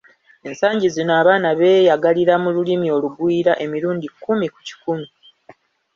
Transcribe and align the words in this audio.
Esangi 0.51 0.87
zino 0.95 1.11
abaana 1.21 1.49
beeyagalira 1.59 2.33
mu 2.43 2.49
lulimi 2.55 2.87
olugwira 2.95 3.51
emirundi 3.65 4.07
kkumi 4.13 4.45
ku 4.53 4.59
kikumi. 4.67 5.07